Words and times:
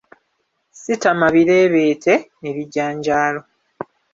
Sitama 0.81 1.25
bireebeete, 1.35 2.13
Ebijanjaalo. 2.49 3.41